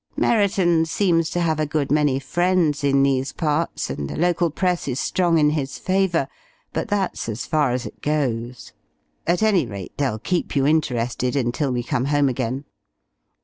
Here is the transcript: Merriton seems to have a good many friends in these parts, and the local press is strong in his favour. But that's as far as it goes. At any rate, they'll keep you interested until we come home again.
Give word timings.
Merriton 0.17 0.83
seems 0.85 1.29
to 1.29 1.39
have 1.39 1.59
a 1.59 1.67
good 1.67 1.91
many 1.91 2.17
friends 2.17 2.83
in 2.83 3.03
these 3.03 3.31
parts, 3.31 3.87
and 3.91 4.09
the 4.09 4.15
local 4.17 4.49
press 4.49 4.87
is 4.87 4.99
strong 4.99 5.37
in 5.37 5.51
his 5.51 5.77
favour. 5.77 6.27
But 6.73 6.87
that's 6.87 7.29
as 7.29 7.45
far 7.45 7.71
as 7.71 7.85
it 7.85 8.01
goes. 8.01 8.73
At 9.27 9.43
any 9.43 9.67
rate, 9.67 9.93
they'll 9.97 10.17
keep 10.17 10.55
you 10.55 10.65
interested 10.65 11.35
until 11.35 11.71
we 11.71 11.83
come 11.83 12.05
home 12.05 12.29
again. 12.29 12.65